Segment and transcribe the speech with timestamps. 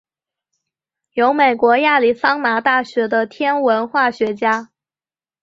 [1.13, 4.71] 由美国亚利桑那大学的天文化学家。